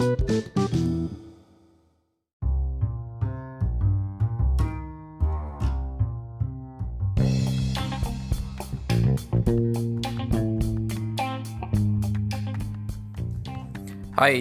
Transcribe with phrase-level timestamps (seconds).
[0.00, 0.08] Hai,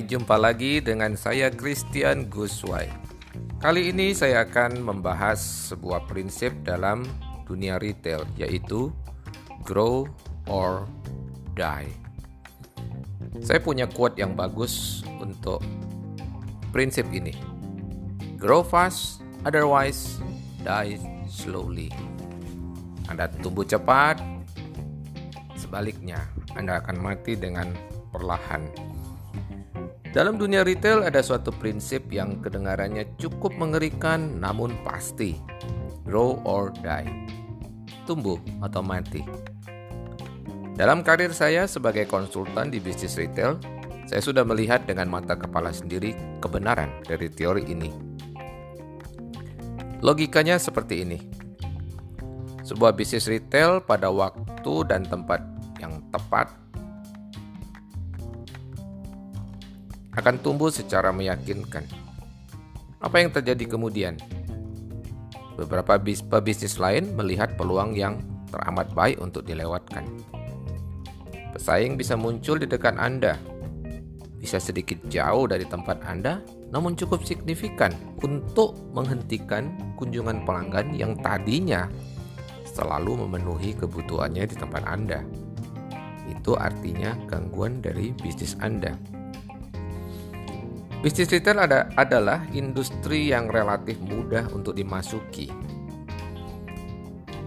[0.07, 2.87] jumpa lagi dengan saya Christian Guswai.
[3.59, 5.43] Kali ini saya akan membahas
[5.75, 7.03] sebuah prinsip dalam
[7.43, 8.95] dunia retail yaitu
[9.67, 10.07] grow
[10.47, 10.87] or
[11.51, 12.08] die.
[13.37, 15.61] Saya punya quote yang bagus untuk
[16.73, 17.37] prinsip ini.
[18.41, 20.17] Grow fast, otherwise
[20.65, 20.97] die
[21.29, 21.93] slowly.
[23.05, 24.17] Anda tumbuh cepat,
[25.57, 26.25] sebaliknya
[26.57, 27.69] Anda akan mati dengan
[28.09, 28.65] perlahan.
[30.09, 35.37] Dalam dunia retail ada suatu prinsip yang kedengarannya cukup mengerikan namun pasti.
[36.01, 37.05] Grow or die.
[38.09, 39.21] Tumbuh atau mati.
[40.79, 43.59] Dalam karir saya sebagai konsultan di bisnis retail,
[44.07, 47.91] saya sudah melihat dengan mata kepala sendiri kebenaran dari teori ini.
[49.99, 51.19] Logikanya seperti ini.
[52.63, 55.43] Sebuah bisnis retail pada waktu dan tempat
[55.83, 56.47] yang tepat
[60.15, 61.83] akan tumbuh secara meyakinkan.
[63.03, 64.15] Apa yang terjadi kemudian?
[65.59, 70.38] Beberapa pebisnis lain melihat peluang yang teramat baik untuk dilewatkan.
[71.49, 73.37] Pesaing bisa muncul di dekat Anda,
[74.39, 76.39] bisa sedikit jauh dari tempat Anda,
[76.71, 77.91] namun cukup signifikan
[78.23, 81.89] untuk menghentikan kunjungan pelanggan yang tadinya
[82.63, 85.25] selalu memenuhi kebutuhannya di tempat Anda.
[86.29, 88.95] Itu artinya gangguan dari bisnis Anda.
[90.99, 95.51] Bisnis retail ada, adalah industri yang relatif mudah untuk dimasuki.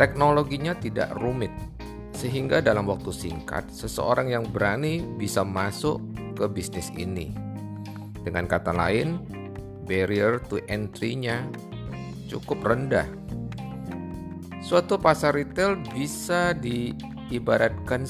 [0.01, 1.53] Teknologinya tidak rumit,
[2.23, 5.99] sehingga dalam waktu singkat seseorang yang berani bisa masuk
[6.39, 7.35] ke bisnis ini.
[8.23, 9.19] Dengan kata lain,
[9.91, 11.43] barrier to entry-nya
[12.31, 13.11] cukup rendah.
[14.63, 18.07] Suatu pasar retail bisa diibaratkan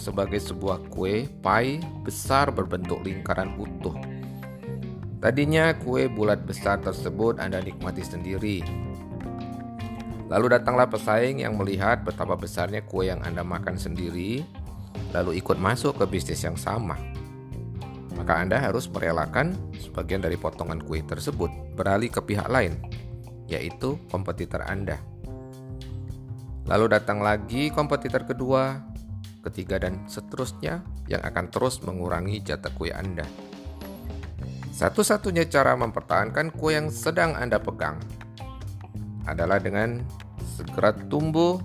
[0.00, 3.92] sebagai sebuah kue pie besar berbentuk lingkaran utuh
[5.20, 8.64] Tadinya kue bulat besar tersebut Anda nikmati sendiri.
[10.30, 14.46] Lalu datanglah pesaing yang melihat betapa besarnya kue yang Anda makan sendiri,
[15.10, 16.94] lalu ikut masuk ke bisnis yang sama.
[18.14, 22.78] Maka Anda harus merelakan sebagian dari potongan kue tersebut beralih ke pihak lain,
[23.50, 25.02] yaitu kompetitor Anda.
[26.70, 28.86] Lalu datang lagi kompetitor kedua,
[29.42, 33.26] ketiga, dan seterusnya yang akan terus mengurangi jatah kue Anda.
[34.70, 37.98] Satu-satunya cara mempertahankan kue yang sedang Anda pegang
[39.28, 40.00] adalah dengan
[40.56, 41.60] segera tumbuh,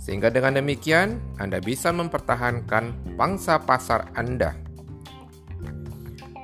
[0.00, 4.56] sehingga dengan demikian Anda bisa mempertahankan pangsa pasar Anda.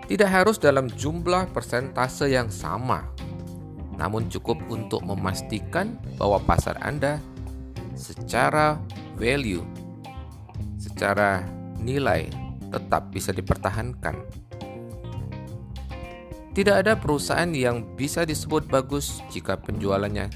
[0.09, 3.05] Tidak harus dalam jumlah persentase yang sama,
[4.01, 7.21] namun cukup untuk memastikan bahwa pasar Anda
[7.93, 8.81] secara
[9.21, 9.67] value,
[10.81, 11.45] secara
[11.83, 12.31] nilai
[12.73, 14.17] tetap bisa dipertahankan.
[16.59, 20.27] Tidak ada perusahaan yang bisa disebut bagus jika penjualannya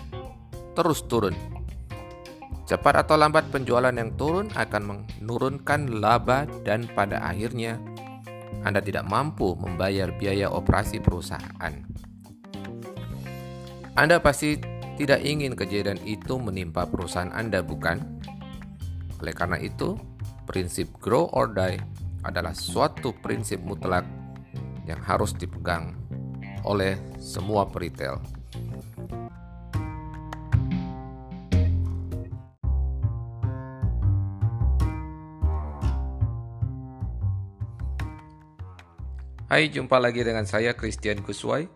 [0.79, 1.35] terus turun.
[2.63, 7.83] Cepat atau lambat penjualan yang turun akan menurunkan laba dan pada akhirnya
[8.63, 11.75] Anda tidak mampu membayar biaya operasi perusahaan.
[13.99, 14.63] Anda pasti
[14.95, 17.99] tidak ingin kejadian itu menimpa perusahaan Anda, bukan?
[19.19, 19.99] Oleh karena itu,
[20.47, 21.83] prinsip grow or die
[22.23, 24.07] adalah suatu prinsip mutlak
[24.87, 26.02] yang harus dipegang
[26.67, 28.19] oleh semua peritel.
[39.53, 41.69] Hai, jumpa lagi dengan saya Christian Guswai.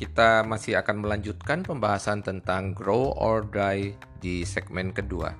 [0.00, 3.92] Kita masih akan melanjutkan pembahasan tentang grow or die
[4.24, 5.36] di segmen kedua.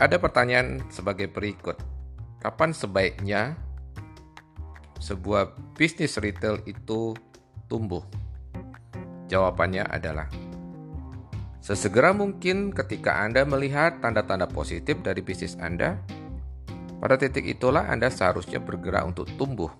[0.00, 1.76] Ada pertanyaan sebagai berikut.
[2.40, 3.52] Kapan sebaiknya
[5.00, 7.16] sebuah bisnis retail itu
[7.66, 8.04] tumbuh?
[9.26, 10.28] Jawabannya adalah
[11.64, 15.96] sesegera mungkin ketika Anda melihat tanda-tanda positif dari bisnis Anda.
[17.00, 19.72] Pada titik itulah Anda seharusnya bergerak untuk tumbuh.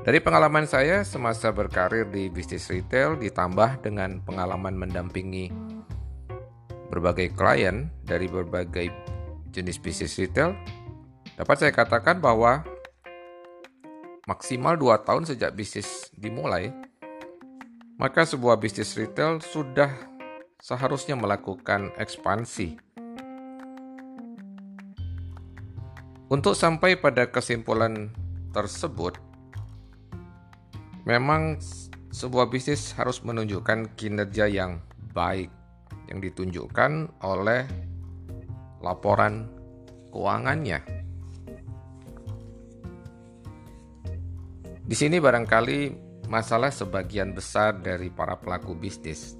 [0.00, 5.52] Dari pengalaman saya semasa berkarir di bisnis retail ditambah dengan pengalaman mendampingi
[6.88, 8.88] berbagai klien dari berbagai
[9.52, 10.56] jenis bisnis retail,
[11.36, 12.64] dapat saya katakan bahwa
[14.28, 16.68] maksimal 2 tahun sejak bisnis dimulai,
[17.96, 19.88] maka sebuah bisnis retail sudah
[20.60, 22.76] seharusnya melakukan ekspansi.
[26.28, 28.12] Untuk sampai pada kesimpulan
[28.52, 29.16] tersebut,
[31.08, 31.56] memang
[32.12, 34.84] sebuah bisnis harus menunjukkan kinerja yang
[35.16, 35.48] baik
[36.12, 37.64] yang ditunjukkan oleh
[38.84, 39.48] laporan
[40.12, 40.97] keuangannya.
[44.88, 49.36] Di sini barangkali masalah sebagian besar dari para pelaku bisnis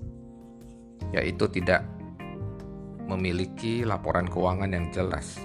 [1.08, 1.88] yaitu tidak
[3.08, 5.40] memiliki laporan keuangan yang jelas.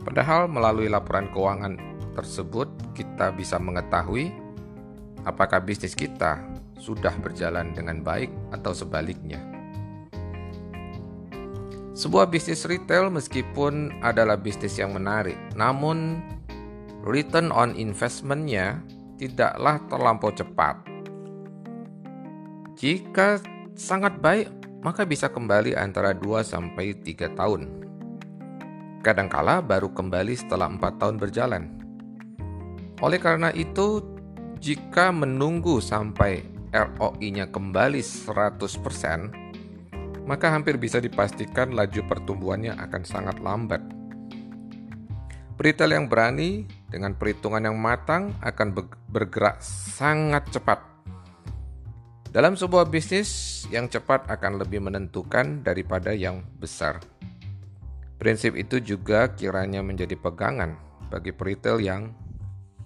[0.00, 1.76] Padahal melalui laporan keuangan
[2.16, 4.32] tersebut kita bisa mengetahui
[5.28, 6.40] apakah bisnis kita
[6.80, 9.44] sudah berjalan dengan baik atau sebaliknya.
[11.92, 16.24] Sebuah bisnis retail meskipun adalah bisnis yang menarik, namun
[17.02, 18.78] return on investment-nya
[19.18, 20.78] tidaklah terlampau cepat.
[22.78, 23.42] Jika
[23.78, 24.50] sangat baik,
[24.82, 27.62] maka bisa kembali antara 2 sampai 3 tahun.
[29.02, 31.70] Kadangkala baru kembali setelah 4 tahun berjalan.
[33.02, 34.02] Oleh karena itu,
[34.62, 43.82] jika menunggu sampai ROI-nya kembali 100%, maka hampir bisa dipastikan laju pertumbuhannya akan sangat lambat.
[45.58, 48.76] Retail yang berani dengan perhitungan yang matang akan
[49.08, 50.84] bergerak sangat cepat.
[52.28, 57.00] Dalam sebuah bisnis, yang cepat akan lebih menentukan daripada yang besar.
[58.20, 60.76] Prinsip itu juga kiranya menjadi pegangan
[61.08, 62.12] bagi retail yang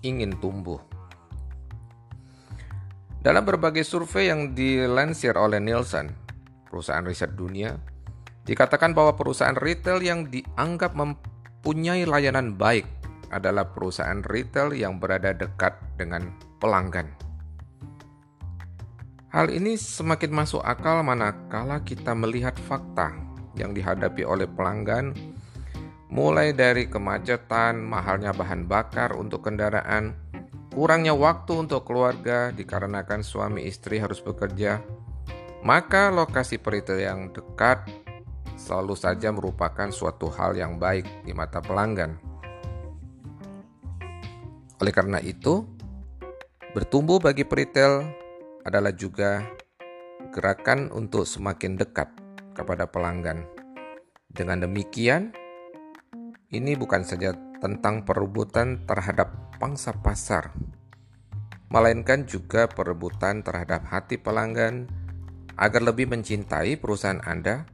[0.02, 0.78] ingin tumbuh.
[3.22, 6.14] Dalam berbagai survei yang dilansir oleh Nielsen,
[6.70, 7.74] perusahaan riset dunia,
[8.46, 12.86] dikatakan bahwa perusahaan retail yang dianggap mempunyai layanan baik
[13.30, 17.10] adalah perusahaan retail yang berada dekat dengan pelanggan.
[19.30, 23.12] Hal ini semakin masuk akal manakala kita melihat fakta
[23.58, 25.12] yang dihadapi oleh pelanggan
[26.06, 30.14] mulai dari kemacetan, mahalnya bahan bakar untuk kendaraan,
[30.70, 34.80] kurangnya waktu untuk keluarga dikarenakan suami istri harus bekerja,
[35.66, 37.84] maka lokasi retail yang dekat
[38.54, 42.16] selalu saja merupakan suatu hal yang baik di mata pelanggan.
[44.76, 45.64] Oleh karena itu,
[46.76, 48.04] bertumbuh bagi retail
[48.66, 49.40] adalah juga
[50.36, 52.12] gerakan untuk semakin dekat
[52.52, 53.48] kepada pelanggan.
[54.28, 55.32] Dengan demikian,
[56.52, 60.52] ini bukan saja tentang perebutan terhadap pangsa pasar,
[61.72, 64.84] melainkan juga perebutan terhadap hati pelanggan
[65.56, 67.64] agar lebih mencintai perusahaan Anda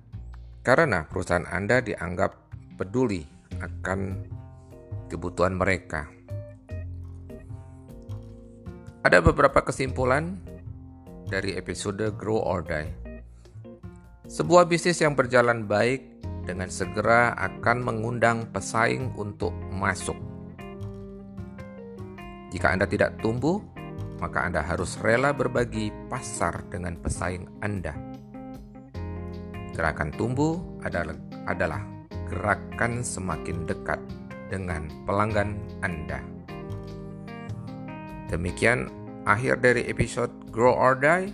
[0.63, 2.39] karena perusahaan Anda dianggap
[2.79, 3.27] peduli
[3.59, 4.23] akan
[5.11, 6.22] kebutuhan mereka.
[9.03, 10.39] Ada beberapa kesimpulan
[11.27, 12.87] dari episode Grow or Die.
[14.31, 20.15] Sebuah bisnis yang berjalan baik dengan segera akan mengundang pesaing untuk masuk.
[22.55, 23.59] Jika Anda tidak tumbuh,
[24.23, 27.99] maka Anda harus rela berbagi pasar dengan pesaing Anda.
[29.75, 31.19] Gerakan tumbuh adalah,
[31.51, 31.83] adalah
[32.31, 33.99] gerakan semakin dekat
[34.47, 36.23] dengan pelanggan Anda.
[38.33, 38.89] Demikian
[39.29, 41.29] akhir dari episode Grow or Die.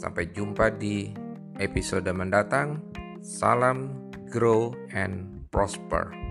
[0.00, 1.12] Sampai jumpa di
[1.60, 2.80] episode mendatang.
[3.20, 3.92] Salam,
[4.32, 6.23] grow, and prosper.